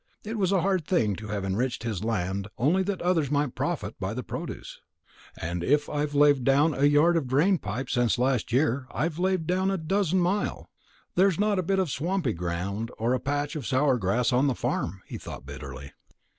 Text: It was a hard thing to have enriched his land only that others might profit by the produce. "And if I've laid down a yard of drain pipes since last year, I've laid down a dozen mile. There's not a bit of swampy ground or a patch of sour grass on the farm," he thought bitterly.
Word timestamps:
It 0.23 0.39
was 0.39 0.51
a 0.51 0.61
hard 0.61 0.83
thing 0.87 1.15
to 1.17 1.27
have 1.27 1.45
enriched 1.45 1.83
his 1.83 2.03
land 2.03 2.47
only 2.57 2.81
that 2.81 3.03
others 3.03 3.29
might 3.29 3.53
profit 3.53 3.99
by 3.99 4.15
the 4.15 4.23
produce. 4.23 4.81
"And 5.39 5.63
if 5.63 5.87
I've 5.91 6.15
laid 6.15 6.43
down 6.43 6.73
a 6.73 6.85
yard 6.85 7.17
of 7.17 7.27
drain 7.27 7.59
pipes 7.59 7.93
since 7.93 8.17
last 8.17 8.51
year, 8.51 8.87
I've 8.89 9.19
laid 9.19 9.45
down 9.45 9.69
a 9.69 9.77
dozen 9.77 10.19
mile. 10.19 10.71
There's 11.13 11.39
not 11.39 11.59
a 11.59 11.63
bit 11.63 11.77
of 11.77 11.91
swampy 11.91 12.33
ground 12.33 12.89
or 12.97 13.13
a 13.13 13.19
patch 13.19 13.55
of 13.55 13.67
sour 13.67 13.99
grass 13.99 14.33
on 14.33 14.47
the 14.47 14.55
farm," 14.55 15.03
he 15.05 15.19
thought 15.19 15.45
bitterly. 15.45 15.91